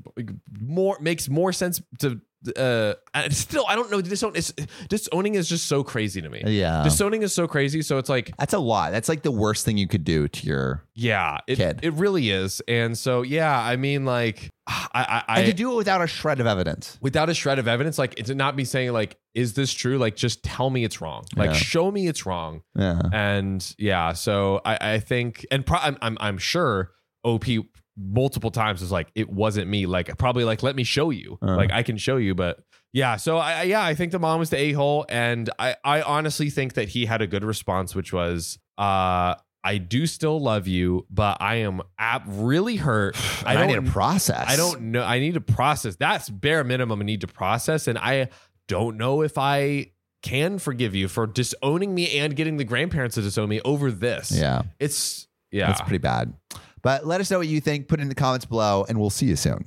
more 0.61 0.97
makes 1.01 1.29
more 1.29 1.53
sense 1.53 1.83
to. 1.99 2.21
Uh, 2.56 2.94
and 3.15 3.33
still, 3.35 3.65
I 3.69 3.77
don't 3.77 3.91
know. 3.91 4.00
Disown 4.00 4.35
is 4.35 4.53
disowning 4.89 5.35
is 5.37 5.49
just 5.49 5.67
so 5.67 5.85
crazy 5.85 6.21
to 6.23 6.29
me. 6.29 6.43
Yeah. 6.47 6.83
Disowning 6.83 7.23
is 7.23 7.33
so 7.33 7.47
crazy. 7.47 7.83
So 7.83 7.99
it's 7.99 8.09
like, 8.09 8.37
That's 8.37 8.53
a 8.55 8.59
lot. 8.59 8.93
That's 8.93 9.09
like 9.09 9.23
the 9.23 9.31
worst 9.31 9.65
thing 9.65 9.77
you 9.79 9.87
could 9.87 10.05
do 10.05 10.27
to 10.29 10.47
your. 10.47 10.85
yeah, 10.94 11.39
it, 11.47 11.56
Kid. 11.56 11.81
it 11.83 11.93
really 11.94 12.31
is. 12.31 12.61
And 12.67 12.99
so, 12.99 13.23
yeah, 13.23 13.56
I 13.59 13.77
mean, 13.77 14.05
like, 14.05 14.50
I, 14.67 14.83
I, 14.94 15.25
I 15.29 15.39
and 15.41 15.47
to 15.47 15.53
do 15.53 15.73
it 15.73 15.77
without 15.77 16.03
a 16.03 16.06
shred 16.06 16.41
of 16.41 16.47
evidence. 16.47 16.99
without 17.00 17.29
a 17.31 17.35
shred 17.35 17.59
of 17.59 17.69
evidence, 17.69 17.99
like, 17.99 18.15
it's 18.19 18.31
not 18.31 18.56
me 18.56 18.65
saying 18.65 18.93
like, 18.93 19.17
is 19.35 19.55
this 19.55 19.73
true? 19.73 19.99
Like, 19.99 20.17
just 20.17 20.43
tell 20.43 20.69
me 20.71 20.85
it's 20.85 21.00
wrong. 21.00 21.25
Like, 21.37 21.50
Yeah. 21.50 21.56
show 21.56 21.91
me 21.91 22.09
it's 22.09 22.27
wrong. 22.27 22.62
Yeah. 22.77 23.00
and 23.12 23.75
yeah 23.79 24.12
so 24.15 24.61
i 24.65 24.95
i 24.95 24.99
think 24.99 25.45
and 25.50 25.65
pro- 25.67 25.79
I'm, 25.79 25.97
I'm 26.03 26.17
i'm 26.21 26.38
sure 26.38 26.91
op 27.25 27.45
multiple 28.02 28.50
times 28.50 28.81
was 28.81 28.90
like 28.93 29.08
it 29.14 29.31
wasn't 29.31 29.69
me 29.69 29.87
like 29.87 30.16
probably 30.19 30.44
like 30.44 30.62
let 30.62 30.75
me 30.76 30.84
show 30.84 31.10
you 31.10 31.38
Uh. 31.43 31.56
like 31.56 31.70
i 31.72 31.82
can 31.82 31.96
show 31.96 32.16
you 32.16 32.34
but 32.34 32.58
yeah 32.93 33.16
so 33.16 33.38
i 33.38 33.60
I- 33.60 33.62
yeah 33.64 33.82
i 33.84 33.94
think 33.94 34.12
the 34.12 34.19
mom 34.19 34.38
was 34.40 34.50
the 34.50 34.58
a-hole 34.58 35.06
and 35.08 35.49
i 35.58 35.76
i 35.85 36.02
honestly 36.02 36.50
think 36.50 36.75
that 36.75 36.88
he 36.90 37.06
had 37.06 37.23
a 37.23 37.26
good 37.26 37.44
response 37.44 37.94
which 37.94 38.12
was 38.12 38.59
uh 38.78 39.35
I 39.64 39.78
do 39.78 40.06
still 40.09 40.40
love 40.40 40.66
you, 40.66 41.06
but 41.09 41.37
I 41.40 41.54
am 41.59 41.82
ab- 41.97 42.25
really 42.26 42.75
hurt. 42.75 43.14
I 43.47 43.52
I, 43.52 43.54
don't 43.54 43.68
need 43.68 43.85
to 43.87 43.92
process. 43.92 44.49
I 44.49 44.56
don't 44.56 44.80
know. 44.90 45.04
I 45.04 45.21
need 45.21 45.35
to 45.35 45.40
process. 45.40 45.94
That's 45.94 46.28
bare 46.28 46.64
minimum. 46.64 47.00
I 47.00 47.04
need 47.04 47.21
to 47.21 47.28
process, 47.28 47.87
and 47.87 47.97
I 47.97 48.30
don't 48.66 48.97
know 48.97 49.23
if 49.23 49.38
I 49.38 49.92
can 50.25 50.59
forgive 50.59 50.97
you 50.97 51.06
for 51.06 51.28
disowning 51.28 51.94
me 51.94 52.18
and 52.18 52.35
getting 52.35 52.56
the 52.56 52.64
grandparents 52.64 53.14
to 53.14 53.23
disown 53.23 53.49
me 53.50 53.61
over 53.64 53.92
this. 53.92 54.32
Yeah. 54.37 54.62
it's 54.80 55.28
yeah. 55.52 55.71
it's 55.71 55.80
pretty 55.80 55.99
bad. 55.99 56.35
But 56.83 57.07
let 57.07 57.21
us 57.21 57.31
know 57.31 57.39
what 57.39 57.49
you 57.49 57.61
think. 57.61 57.89
Put 57.89 58.01
it 58.01 58.03
in 58.03 58.09
the 58.09 58.15
comments 58.15 58.45
below, 58.45 58.85
and 58.89 58.99
we'll 59.01 59.11
see 59.11 59.27
you 59.27 59.37
soon. 59.37 59.67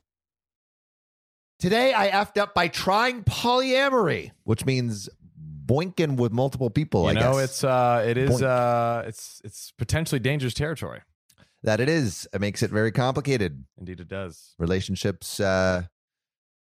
Today, 1.61 1.93
I 1.93 2.09
effed 2.09 2.37
up 2.37 2.53
by 2.55 2.67
trying 2.67 3.23
polyamory, 3.23 4.31
which 4.43 4.65
means 4.65 5.07
boinking 5.65 6.17
with 6.17 6.31
multiple 6.31 6.69
people. 6.71 7.03
You 7.03 7.09
I 7.09 7.13
know, 7.13 7.33
guess 7.33 7.43
it's 7.45 7.63
uh, 7.63 8.03
it 8.05 8.17
is 8.17 8.31
Boink. 8.31 8.43
uh, 8.43 9.07
it's 9.07 9.41
it's 9.45 9.71
potentially 9.77 10.19
dangerous 10.19 10.53
territory. 10.55 11.01
that 11.63 11.79
it 11.79 11.87
is. 11.87 12.27
It 12.33 12.41
makes 12.41 12.63
it 12.63 12.71
very 12.71 12.91
complicated. 12.91 13.63
Indeed, 13.77 13.99
it 13.99 14.07
does. 14.07 14.55
Relationships, 14.57 15.39
uh, 15.39 15.83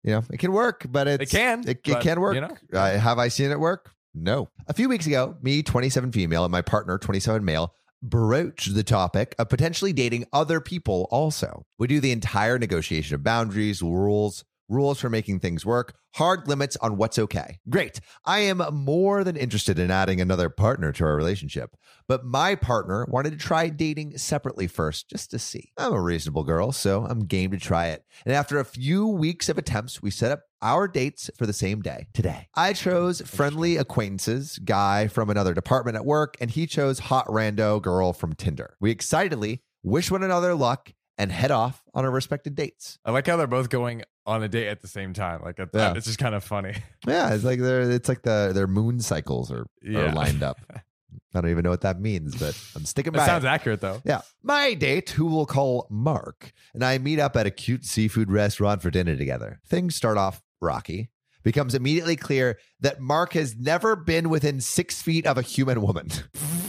you 0.04 0.12
know, 0.12 0.24
it 0.32 0.40
can 0.40 0.52
work, 0.52 0.88
but 0.90 1.08
it's, 1.08 1.32
It 1.32 1.38
can, 1.38 1.60
It, 1.62 1.70
it 1.70 1.84
but, 1.86 2.02
can 2.02 2.20
work. 2.20 2.34
you 2.34 2.42
know. 2.42 2.58
Uh, 2.74 2.98
have 2.98 3.20
I 3.20 3.28
seen 3.28 3.52
it 3.52 3.60
work? 3.60 3.92
No. 4.16 4.50
A 4.68 4.74
few 4.74 4.90
weeks 4.90 5.06
ago, 5.06 5.38
me, 5.44 5.62
27 5.62 6.12
female, 6.12 6.44
and 6.44 6.52
my 6.52 6.64
partner, 6.64 6.98
27 6.98 7.46
male, 7.46 7.76
broached 8.02 8.74
the 8.74 8.84
topic 8.84 9.36
of 9.38 9.48
potentially 9.48 9.94
dating 9.94 10.26
other 10.34 10.60
people 10.60 11.08
also. 11.12 11.68
We 11.78 11.86
do 11.86 12.00
the 12.00 12.12
entire 12.12 12.58
negotiation 12.58 13.14
of 13.14 13.24
boundaries, 13.24 13.84
rules, 13.84 14.44
rules 14.72 15.00
for 15.00 15.10
making 15.10 15.40
things 15.40 15.66
work, 15.66 15.94
hard 16.16 16.48
limits 16.48 16.78
on 16.78 16.98
what's 16.98 17.20
okay. 17.20 17.60
Great. 17.70 18.00
I 18.26 18.40
am 18.40 18.64
more 18.72 19.24
than 19.24 19.36
interested 19.36 19.78
in 19.78 19.92
adding 19.92 20.22
another 20.22 20.50
partner 20.50 20.92
to 20.94 21.04
our 21.04 21.16
relationship, 21.16 21.76
but 22.08 22.26
my 22.26 22.56
partner 22.56 23.06
wanted 23.10 23.32
to 23.32 23.38
try 23.38 23.70
dating 23.70 24.18
separately 24.18 24.68
first 24.68 25.10
just 25.10 25.32
to 25.32 25.40
see. 25.40 25.72
I'm 25.78 25.94
a 25.94 26.02
reasonable 26.02 26.44
girl, 26.44 26.72
so 26.72 27.06
I'm 27.06 27.26
game 27.26 27.52
to 27.52 27.58
try 27.58 27.88
it. 27.88 28.04
And 28.26 28.34
after 28.34 28.60
a 28.60 28.66
few 28.66 29.08
weeks 29.08 29.50
of 29.50 29.58
attempts, 29.58 30.02
we 30.02 30.12
set 30.12 30.32
up 30.32 30.42
our 30.62 30.88
dates 30.88 31.30
for 31.38 31.46
the 31.46 31.54
same 31.54 31.82
day 31.82 32.08
today. 32.14 32.48
I 32.56 32.74
chose 32.74 33.22
friendly 33.22 33.78
acquaintances, 33.78 34.60
guy 34.60 35.08
from 35.08 35.30
another 35.30 35.54
department 35.54 35.98
at 35.98 36.06
work, 36.06 36.38
and 36.40 36.52
he 36.52 36.68
chose 36.68 37.00
hot 37.00 37.26
rando 37.28 37.82
girl 37.82 38.14
from 38.14 38.34
Tinder. 38.34 38.76
We 38.80 38.92
excitedly 38.92 39.64
wish 39.84 40.12
one 40.12 40.24
another 40.24 40.54
luck 40.54 40.94
and 41.22 41.32
head 41.32 41.52
off 41.52 41.84
on 41.94 42.04
our 42.04 42.10
respective 42.12 42.56
dates. 42.56 42.98
I 43.06 43.12
like 43.12 43.28
how 43.28 43.38
they're 43.38 43.46
both 43.48 43.70
going 43.70 44.02
on 44.26 44.42
a 44.42 44.48
date 44.50 44.68
at 44.70 44.82
the 44.82 44.88
same 44.88 45.14
time. 45.14 45.42
Like, 45.44 45.60
at 45.60 45.70
Yeah. 45.74 45.94
it's 45.96 46.08
just 46.08 46.18
kind 46.20 46.34
of 46.34 46.44
funny. 46.44 46.74
Yeah, 47.08 47.34
it's 47.34 47.44
like 47.44 47.60
they're 47.60 47.90
it's 47.92 48.10
like 48.10 48.24
the 48.24 48.52
their 48.54 48.68
moon 48.68 49.00
cycles 49.00 49.52
are, 49.52 49.66
are 49.96 50.12
lined 50.12 50.42
up. 50.44 50.58
I 51.34 51.42
don't 51.42 51.50
even 51.52 51.64
know 51.64 51.70
what 51.70 51.82
that 51.82 52.00
means, 52.02 52.36
but 52.36 52.58
I'm 52.76 52.86
sticking 52.86 53.14
It 53.16 53.20
sounds 53.20 53.44
it. 53.46 53.48
accurate 53.48 53.82
though. 53.82 54.02
Yeah. 54.04 54.22
My 54.44 54.74
date, 54.74 55.12
who 55.12 55.26
we'll 55.28 55.46
call 55.46 55.88
Mark, 55.90 56.52
and 56.74 56.84
I 56.84 56.98
meet 56.98 57.20
up 57.20 57.36
at 57.38 57.46
a 57.46 57.52
cute 57.52 57.86
seafood 57.86 58.32
restaurant 58.32 58.82
for 58.82 58.90
dinner 58.90 59.16
together. 59.16 59.60
Things 59.68 59.96
start 59.96 60.18
off 60.18 60.42
rocky. 60.62 61.10
Becomes 61.44 61.74
immediately 61.74 62.16
clear 62.16 62.60
that 62.82 63.00
Mark 63.00 63.34
has 63.34 63.56
never 63.58 63.96
been 63.96 64.30
within 64.30 64.60
six 64.62 65.02
feet 65.02 65.26
of 65.26 65.38
a 65.38 65.42
human 65.42 65.82
woman. 65.82 66.10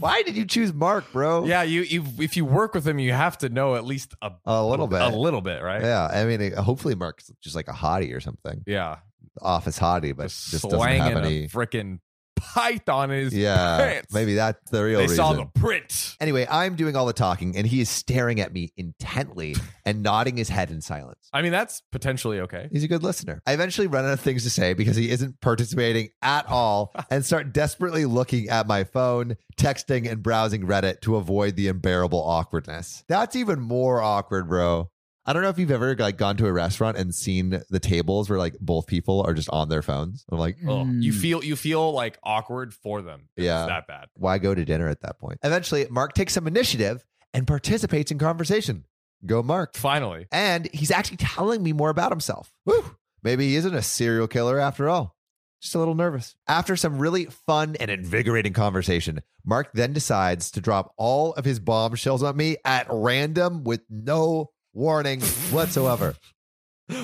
Why 0.00 0.22
did 0.22 0.36
you 0.36 0.44
choose 0.44 0.72
Mark, 0.72 1.10
bro? 1.12 1.44
Yeah, 1.44 1.62
you, 1.62 1.82
you 1.82 2.04
if 2.18 2.36
you 2.36 2.44
work 2.44 2.74
with 2.74 2.86
him, 2.86 2.98
you 2.98 3.12
have 3.12 3.38
to 3.38 3.48
know 3.48 3.74
at 3.76 3.84
least 3.84 4.14
a, 4.22 4.32
A 4.46 4.64
little 4.64 4.86
bit. 4.86 5.00
a 5.00 5.08
little 5.08 5.40
bit, 5.40 5.62
right? 5.62 5.82
Yeah. 5.82 6.06
I 6.06 6.24
mean, 6.24 6.52
hopefully 6.52 6.94
Mark's 6.94 7.30
just 7.40 7.56
like 7.56 7.68
a 7.68 7.72
hottie 7.72 8.14
or 8.14 8.20
something. 8.20 8.62
Yeah, 8.66 8.98
Office 9.40 9.78
hottie, 9.78 10.16
but 10.16 10.24
just, 10.24 10.50
just 10.50 10.64
doesn't 10.68 10.80
have 10.80 11.16
any. 11.18 11.44
a 11.44 11.48
freaking 11.48 12.00
python 12.40 13.10
in 13.10 13.24
his 13.24 13.34
Yeah. 13.34 13.76
pants. 13.78 14.12
Maybe 14.12 14.34
that's 14.34 14.70
the 14.70 14.82
real 14.84 14.98
they 14.98 15.04
reason. 15.04 15.16
saw 15.16 15.32
the 15.34 15.46
print. 15.46 16.16
Anyway, 16.20 16.46
I'm 16.50 16.74
doing 16.76 16.96
all 16.96 17.06
the 17.06 17.12
talking, 17.12 17.56
and 17.56 17.66
he 17.66 17.80
is 17.80 17.88
staring 17.88 18.40
at 18.40 18.52
me 18.52 18.72
intently 18.76 19.56
and 19.84 20.02
nodding 20.02 20.36
his 20.36 20.48
head 20.48 20.70
in 20.70 20.80
silence. 20.80 21.28
I 21.32 21.42
mean, 21.42 21.52
that's 21.52 21.82
potentially 21.92 22.40
okay. 22.40 22.68
He's 22.72 22.84
a 22.84 22.88
good 22.88 23.02
listener. 23.02 23.42
I 23.46 23.52
eventually 23.52 23.86
run 23.86 24.04
out 24.04 24.12
of 24.12 24.20
things 24.20 24.44
to 24.44 24.50
say 24.50 24.74
because 24.74 24.96
he 24.96 25.10
isn't 25.10 25.40
participating 25.40 26.10
at 26.22 26.46
all 26.48 26.92
and 27.10 27.24
start 27.24 27.52
desperately 27.52 28.04
looking 28.04 28.48
at 28.48 28.66
my 28.66 28.84
phone, 28.84 29.36
texting, 29.56 30.10
and 30.10 30.22
browsing 30.22 30.62
Reddit 30.66 31.00
to 31.02 31.16
avoid 31.16 31.56
the 31.56 31.68
unbearable 31.68 32.22
awkwardness. 32.22 33.04
That's 33.08 33.36
even 33.36 33.60
more 33.60 34.00
awkward, 34.02 34.48
bro. 34.48 34.90
I 35.28 35.34
don't 35.34 35.42
know 35.42 35.50
if 35.50 35.58
you've 35.58 35.70
ever 35.70 35.94
like 35.94 36.16
gone 36.16 36.38
to 36.38 36.46
a 36.46 36.52
restaurant 36.52 36.96
and 36.96 37.14
seen 37.14 37.62
the 37.68 37.78
tables 37.78 38.30
where 38.30 38.38
like 38.38 38.56
both 38.60 38.86
people 38.86 39.22
are 39.26 39.34
just 39.34 39.50
on 39.50 39.68
their 39.68 39.82
phones. 39.82 40.24
I'm 40.32 40.38
like, 40.38 40.56
Oh, 40.66 40.86
you 40.86 41.12
"Mm." 41.12 41.20
feel 41.20 41.44
you 41.44 41.54
feel 41.54 41.92
like 41.92 42.18
awkward 42.22 42.72
for 42.72 43.02
them. 43.02 43.28
It's 43.36 43.44
Yeah. 43.44 43.66
that 43.66 43.86
bad. 43.86 44.06
why 44.14 44.38
go 44.38 44.54
to 44.54 44.64
dinner 44.64 44.88
at 44.88 45.02
that 45.02 45.18
point? 45.18 45.38
Eventually, 45.42 45.86
Mark 45.90 46.14
takes 46.14 46.32
some 46.32 46.46
initiative 46.46 47.04
and 47.34 47.46
participates 47.46 48.10
in 48.10 48.18
conversation. 48.18 48.84
Go, 49.26 49.42
Mark. 49.42 49.76
Finally, 49.76 50.28
And 50.32 50.66
he's 50.72 50.90
actually 50.90 51.18
telling 51.18 51.62
me 51.62 51.74
more 51.74 51.90
about 51.90 52.10
himself. 52.10 52.50
Woo! 52.64 52.96
Maybe 53.22 53.48
he 53.48 53.56
isn't 53.56 53.74
a 53.74 53.82
serial 53.82 54.28
killer 54.28 54.58
after 54.58 54.88
all. 54.88 55.14
Just 55.60 55.74
a 55.74 55.78
little 55.78 55.94
nervous. 55.96 56.36
After 56.46 56.74
some 56.74 56.98
really 56.98 57.26
fun 57.26 57.76
and 57.80 57.90
invigorating 57.90 58.54
conversation, 58.54 59.20
Mark 59.44 59.72
then 59.74 59.92
decides 59.92 60.50
to 60.52 60.60
drop 60.62 60.94
all 60.96 61.32
of 61.34 61.44
his 61.44 61.58
bombshells 61.58 62.22
on 62.22 62.34
me 62.36 62.56
at 62.64 62.86
random 62.88 63.64
with 63.64 63.82
no 63.90 64.52
warning 64.78 65.20
whatsoever. 65.50 66.14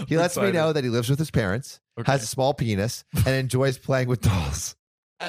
He 0.08 0.16
lets 0.16 0.38
me 0.38 0.50
know 0.50 0.72
that 0.72 0.82
he 0.82 0.88
lives 0.88 1.10
with 1.10 1.18
his 1.18 1.30
parents, 1.30 1.78
Okay. 2.00 2.10
has 2.10 2.22
a 2.22 2.26
small 2.26 2.54
penis, 2.54 3.04
and 3.14 3.28
enjoys 3.28 3.76
playing 3.76 4.08
with 4.08 4.22
dolls. 4.22 4.76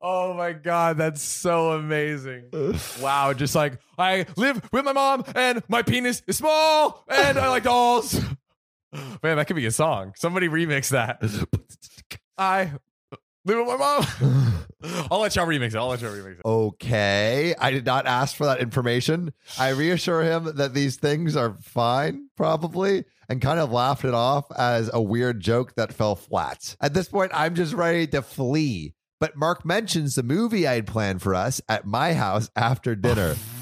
Oh 0.00 0.32
my 0.34 0.52
god, 0.52 0.96
that's 0.98 1.20
so 1.22 1.72
amazing. 1.72 2.44
Wow, 3.00 3.32
just 3.32 3.54
like 3.56 3.80
I 3.98 4.26
live 4.36 4.60
with 4.72 4.84
my 4.84 4.92
mom 4.92 5.24
and 5.34 5.62
my 5.68 5.82
penis 5.82 6.22
is 6.28 6.36
small 6.36 7.04
and 7.08 7.36
I 7.38 7.48
like 7.48 7.64
dolls. 7.64 8.14
Man, 9.22 9.36
that 9.36 9.46
could 9.48 9.56
be 9.56 9.66
a 9.66 9.70
song. 9.72 10.12
Somebody 10.16 10.48
remix 10.48 10.90
that. 10.90 11.20
I 12.38 12.72
live 13.48 13.66
with 13.66 13.66
my 13.66 13.76
mom. 13.76 14.64
I'll 15.10 15.20
let 15.20 15.34
y'all 15.34 15.46
remix 15.46 15.68
it. 15.68 15.76
I'll 15.76 15.88
let 15.88 16.00
y'all 16.02 16.12
remix 16.12 16.38
it. 16.38 16.44
Okay. 16.44 17.54
I 17.58 17.70
did 17.70 17.86
not 17.86 18.06
ask 18.06 18.36
for 18.36 18.44
that 18.46 18.60
information. 18.60 19.32
I 19.58 19.70
reassure 19.70 20.22
him 20.22 20.56
that 20.56 20.74
these 20.74 20.96
things 20.96 21.34
are 21.34 21.56
fine, 21.62 22.28
probably, 22.36 23.04
and 23.28 23.40
kind 23.40 23.58
of 23.58 23.72
laughed 23.72 24.04
it 24.04 24.14
off 24.14 24.46
as 24.56 24.90
a 24.92 25.02
weird 25.02 25.40
joke 25.40 25.74
that 25.76 25.92
fell 25.92 26.14
flat. 26.14 26.76
At 26.80 26.94
this 26.94 27.08
point, 27.08 27.32
I'm 27.34 27.54
just 27.54 27.74
ready 27.74 28.06
to 28.08 28.22
flee. 28.22 28.94
But 29.20 29.36
Mark 29.36 29.64
mentions 29.64 30.14
the 30.14 30.22
movie 30.22 30.66
I 30.66 30.74
had 30.74 30.86
planned 30.86 31.22
for 31.22 31.34
us 31.34 31.60
at 31.68 31.86
my 31.86 32.14
house 32.14 32.50
after 32.54 32.94
dinner. 32.94 33.36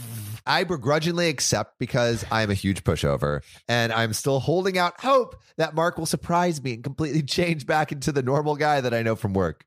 I 0.47 0.65
begrudgingly 0.65 1.29
accept 1.29 1.79
because 1.79 2.25
I'm 2.31 2.51
a 2.51 2.55
huge 2.55 2.85
pushover 2.85 3.43
and 3.69 3.93
I'm 3.93 4.13
still 4.13 4.39
holding 4.41 4.79
out 4.79 5.01
hope 5.01 5.37
that 5.57 5.75
Mark 5.75 5.99
will 5.99 6.07
surprise 6.07 6.63
me 6.63 6.75
and 6.75 6.85
completely 6.85 7.23
change 7.37 7.67
back 7.67 7.91
into 7.93 8.13
the 8.13 8.23
normal 8.23 8.57
guy 8.57 8.81
that 8.81 8.95
I 8.95 9.03
know 9.03 9.17
from 9.17 9.33
work. 9.35 9.65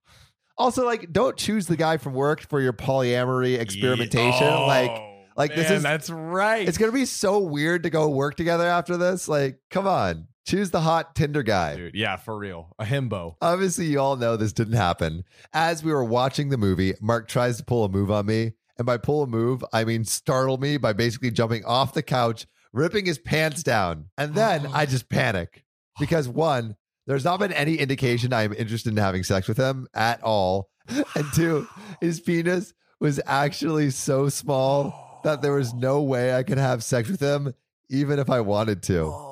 Also, 0.57 0.85
like, 0.85 1.11
don't 1.13 1.37
choose 1.37 1.67
the 1.67 1.77
guy 1.77 1.97
from 1.97 2.13
work 2.13 2.41
for 2.41 2.59
your 2.59 2.73
polyamory 2.73 3.57
experimentation. 3.59 4.47
Oh, 4.47 4.67
like, 4.67 4.91
like, 5.37 5.55
this 5.55 5.71
is- 5.71 5.83
that's 5.83 6.09
right. 6.09 6.67
it's 6.67 6.77
gonna 6.77 6.91
be 6.91 7.05
so 7.05 7.39
weird 7.39 7.83
to 7.83 7.89
go 7.89 8.09
work 8.09 8.35
together 8.35 8.67
after 8.67 8.97
this. 8.97 9.29
Like, 9.29 9.59
come 9.69 9.87
on, 9.87 10.27
choose 10.45 10.69
the 10.71 10.81
hot 10.81 11.15
Tinder 11.15 11.43
guy. 11.43 11.77
dude. 11.77 11.95
Yeah, 11.95 12.17
for 12.17 12.37
real. 12.37 12.75
A 12.77 12.83
himbo. 12.83 13.35
Obviously, 13.41 13.85
you 13.85 13.99
all 14.01 14.17
know 14.17 14.35
this 14.35 14.51
didn't 14.51 14.73
happen. 14.73 15.23
As 15.53 15.81
we 15.81 15.93
were 15.93 16.03
watching 16.03 16.49
the 16.49 16.57
movie, 16.57 16.93
Mark 17.01 17.29
tries 17.29 17.55
to 17.57 17.63
pull 17.63 17.85
a 17.85 17.89
move 17.89 18.11
on 18.11 18.25
me. 18.25 18.51
And 18.79 18.85
by 18.85 18.97
pull 18.97 19.21
a 19.21 19.27
move, 19.27 19.63
I 19.73 19.83
mean 19.83 20.05
startle 20.05 20.57
me 20.57 20.77
by 20.77 20.93
basically 20.93 21.31
jumping 21.31 21.65
off 21.65 21.93
the 21.93 22.01
couch, 22.01 22.47
ripping 22.71 23.05
his 23.05 23.19
pants 23.19 23.61
down. 23.61 24.05
And 24.17 24.33
then 24.33 24.65
I 24.73 24.85
just 24.85 25.09
panic 25.09 25.65
because 25.99 26.29
one, 26.29 26.77
there's 27.05 27.25
not 27.25 27.39
been 27.39 27.51
any 27.51 27.75
indication 27.75 28.31
I'm 28.31 28.53
interested 28.53 28.91
in 28.91 28.97
having 28.97 29.23
sex 29.23 29.47
with 29.49 29.57
him 29.57 29.87
at 29.93 30.23
all. 30.23 30.69
And 31.15 31.25
two, 31.35 31.67
his 32.01 32.19
penis 32.19 32.73
was 32.99 33.19
actually 33.27 33.91
so 33.91 34.29
small 34.29 35.21
that 35.23 35.41
there 35.41 35.53
was 35.53 35.73
no 35.73 36.01
way 36.01 36.33
I 36.33 36.43
could 36.43 36.57
have 36.57 36.83
sex 36.83 37.09
with 37.09 37.19
him, 37.19 37.53
even 37.89 38.17
if 38.17 38.29
I 38.29 38.39
wanted 38.41 38.81
to. 38.83 39.28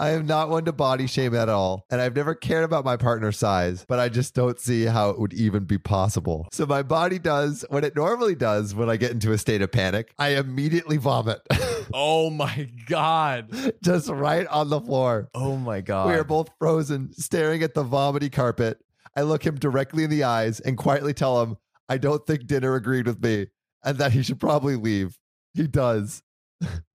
I 0.00 0.12
am 0.12 0.24
not 0.24 0.48
one 0.48 0.64
to 0.64 0.72
body 0.72 1.06
shame 1.06 1.34
at 1.34 1.50
all, 1.50 1.84
and 1.90 2.00
I've 2.00 2.16
never 2.16 2.34
cared 2.34 2.64
about 2.64 2.86
my 2.86 2.96
partner's 2.96 3.36
size, 3.38 3.84
but 3.86 3.98
I 3.98 4.08
just 4.08 4.34
don't 4.34 4.58
see 4.58 4.86
how 4.86 5.10
it 5.10 5.18
would 5.18 5.34
even 5.34 5.64
be 5.64 5.76
possible. 5.76 6.48
So 6.52 6.64
my 6.64 6.82
body 6.82 7.18
does 7.18 7.66
what 7.68 7.84
it 7.84 7.94
normally 7.94 8.34
does 8.34 8.74
when 8.74 8.88
I 8.88 8.96
get 8.96 9.10
into 9.10 9.32
a 9.32 9.36
state 9.36 9.60
of 9.60 9.70
panic. 9.70 10.14
I 10.18 10.36
immediately 10.36 10.96
vomit, 10.96 11.42
Oh 11.92 12.30
my 12.30 12.70
god. 12.86 13.50
just 13.84 14.08
right 14.08 14.46
on 14.46 14.70
the 14.70 14.80
floor. 14.80 15.28
Oh 15.34 15.58
my 15.58 15.82
god. 15.82 16.08
We 16.08 16.14
are 16.14 16.24
both 16.24 16.48
frozen, 16.58 17.12
staring 17.12 17.62
at 17.62 17.74
the 17.74 17.82
vomity 17.82 18.30
carpet. 18.30 18.78
I 19.14 19.20
look 19.20 19.44
him 19.44 19.56
directly 19.58 20.04
in 20.04 20.08
the 20.10 20.24
eyes 20.24 20.60
and 20.60 20.78
quietly 20.78 21.12
tell 21.12 21.42
him 21.42 21.58
I 21.90 21.98
don't 21.98 22.26
think 22.26 22.46
dinner 22.46 22.74
agreed 22.74 23.06
with 23.06 23.22
me 23.22 23.48
and 23.84 23.98
that 23.98 24.12
he 24.12 24.22
should 24.22 24.40
probably 24.40 24.76
leave. 24.76 25.18
He 25.52 25.66
does. 25.66 26.22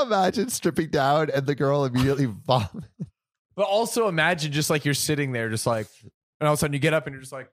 Imagine 0.00 0.48
stripping 0.48 0.90
down 0.90 1.30
and 1.30 1.46
the 1.46 1.54
girl 1.54 1.84
immediately 1.84 2.26
vomit. 2.46 2.84
But 3.56 3.66
also 3.66 4.08
imagine 4.08 4.52
just 4.52 4.70
like 4.70 4.84
you're 4.84 4.94
sitting 4.94 5.32
there, 5.32 5.48
just 5.48 5.66
like, 5.66 5.88
and 6.40 6.46
all 6.46 6.52
of 6.54 6.58
a 6.58 6.60
sudden 6.60 6.74
you 6.74 6.78
get 6.78 6.94
up 6.94 7.06
and 7.06 7.14
you're 7.14 7.22
just 7.22 7.32
like, 7.32 7.50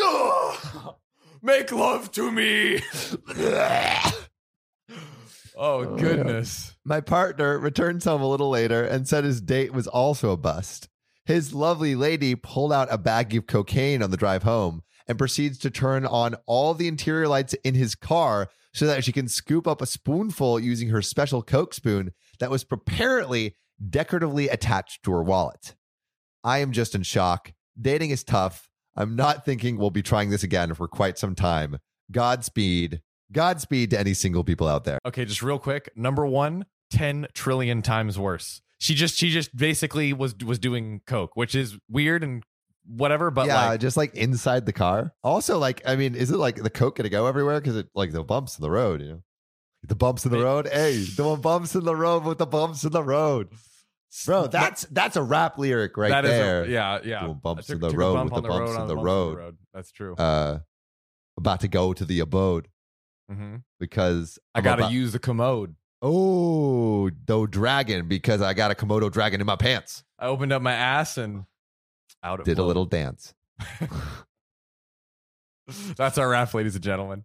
"Ugh, 0.00 0.94
make 1.42 1.72
love 1.72 2.12
to 2.12 2.30
me. 2.30 2.80
oh, 3.28 4.26
oh 5.56 5.96
goodness. 5.96 6.74
My 6.84 7.00
partner 7.00 7.58
returns 7.58 8.04
home 8.04 8.22
a 8.22 8.28
little 8.28 8.50
later 8.50 8.84
and 8.84 9.08
said 9.08 9.24
his 9.24 9.40
date 9.40 9.72
was 9.72 9.86
also 9.86 10.30
a 10.30 10.36
bust. 10.36 10.88
His 11.24 11.52
lovely 11.52 11.96
lady 11.96 12.36
pulled 12.36 12.72
out 12.72 12.88
a 12.90 12.98
bag 12.98 13.34
of 13.34 13.46
cocaine 13.48 14.02
on 14.02 14.10
the 14.12 14.16
drive 14.16 14.44
home 14.44 14.82
and 15.08 15.18
proceeds 15.18 15.58
to 15.58 15.70
turn 15.70 16.04
on 16.04 16.36
all 16.46 16.74
the 16.74 16.88
interior 16.88 17.28
lights 17.28 17.54
in 17.64 17.74
his 17.74 17.94
car 17.94 18.48
so 18.72 18.86
that 18.86 19.04
she 19.04 19.12
can 19.12 19.28
scoop 19.28 19.66
up 19.66 19.80
a 19.80 19.86
spoonful 19.86 20.60
using 20.60 20.88
her 20.88 21.00
special 21.00 21.42
Coke 21.42 21.72
spoon 21.72 22.12
that 22.40 22.50
was 22.50 22.64
apparently 22.70 23.56
decoratively 23.88 24.48
attached 24.48 25.02
to 25.04 25.12
her 25.12 25.22
wallet. 25.22 25.74
I 26.44 26.58
am 26.58 26.72
just 26.72 26.94
in 26.94 27.02
shock. 27.02 27.52
Dating 27.80 28.10
is 28.10 28.22
tough. 28.22 28.68
I'm 28.94 29.16
not 29.16 29.44
thinking 29.44 29.76
we'll 29.76 29.90
be 29.90 30.02
trying 30.02 30.30
this 30.30 30.42
again 30.42 30.74
for 30.74 30.88
quite 30.88 31.18
some 31.18 31.34
time. 31.34 31.78
Godspeed. 32.10 33.02
Godspeed 33.32 33.90
to 33.90 33.98
any 33.98 34.14
single 34.14 34.44
people 34.44 34.68
out 34.68 34.84
there. 34.84 34.98
Okay, 35.06 35.24
just 35.24 35.42
real 35.42 35.58
quick. 35.58 35.90
Number 35.96 36.24
one, 36.26 36.66
10 36.90 37.28
trillion 37.34 37.82
times 37.82 38.18
worse. 38.18 38.62
She 38.78 38.94
just 38.94 39.16
she 39.16 39.30
just 39.30 39.56
basically 39.56 40.12
was 40.12 40.34
was 40.44 40.58
doing 40.58 41.00
coke, 41.06 41.30
which 41.34 41.54
is 41.54 41.78
weird 41.88 42.22
and 42.22 42.44
whatever, 42.86 43.30
but 43.30 43.46
yeah, 43.46 43.68
like 43.70 43.80
just 43.80 43.96
like 43.96 44.14
inside 44.14 44.66
the 44.66 44.72
car. 44.72 45.12
Also, 45.22 45.58
like, 45.58 45.82
I 45.86 45.96
mean, 45.96 46.14
is 46.14 46.30
it 46.30 46.36
like 46.38 46.56
the 46.56 46.70
Coke 46.70 46.96
gonna 46.96 47.08
go 47.08 47.26
everywhere? 47.26 47.60
Because 47.60 47.76
it 47.76 47.88
like 47.94 48.12
the 48.12 48.22
bumps 48.24 48.58
in 48.58 48.62
the 48.62 48.70
road, 48.70 49.00
you 49.02 49.08
know? 49.08 49.22
The 49.88 49.94
bumps 49.94 50.24
in 50.24 50.32
the 50.32 50.42
road. 50.42 50.66
Hey, 50.72 51.04
the 51.04 51.36
bumps 51.36 51.74
in 51.74 51.84
the 51.84 51.94
road 51.94 52.24
with 52.24 52.38
the 52.38 52.46
bumps 52.46 52.82
in 52.84 52.90
the 52.92 53.04
road. 53.04 53.48
Bro, 54.24 54.46
that's 54.48 54.84
that's 54.90 55.16
a 55.16 55.22
rap 55.22 55.58
lyric 55.58 55.96
right 55.96 56.08
that 56.08 56.24
is 56.24 56.30
a- 56.30 56.34
there. 56.34 56.66
yeah, 56.66 56.98
yeah. 57.04 57.20
Doing 57.24 57.40
bumps 57.42 57.70
I 57.70 57.74
in 57.74 57.80
the 57.80 57.90
road 57.90 58.14
bump 58.14 58.32
with 58.32 58.42
the 58.42 58.48
bumps 58.48 58.76
in 58.76 58.86
the 58.88 58.96
road. 58.96 59.56
That's 59.74 59.92
true. 59.92 60.14
Uh 60.16 60.60
about 61.36 61.60
to 61.60 61.68
go 61.68 61.92
to 61.92 62.04
the 62.04 62.20
abode 62.20 62.68
Mhm. 63.30 63.62
because 63.78 64.38
I 64.54 64.58
I'm 64.58 64.64
got 64.64 64.76
to 64.76 64.82
about- 64.84 64.92
use 64.92 65.12
the 65.12 65.18
commode. 65.18 65.74
Oh, 66.00 67.10
the 67.26 67.46
dragon 67.46 68.08
because 68.08 68.40
I 68.40 68.54
got 68.54 68.70
a 68.70 68.74
Komodo 68.74 69.10
dragon 69.12 69.40
in 69.40 69.46
my 69.46 69.56
pants. 69.56 70.02
I 70.18 70.26
opened 70.26 70.52
up 70.52 70.62
my 70.62 70.72
ass 70.72 71.18
and 71.18 71.44
out 72.26 72.44
Did 72.44 72.58
a 72.58 72.64
little 72.64 72.84
dance. 72.84 73.34
That's 75.96 76.18
our 76.18 76.28
rap, 76.28 76.52
ladies 76.54 76.74
and 76.74 76.84
gentlemen. 76.84 77.24